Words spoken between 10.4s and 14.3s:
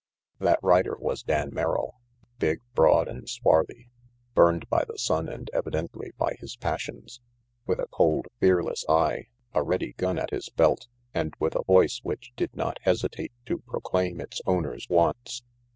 belt, and with a voice which did not hesitate to proclaim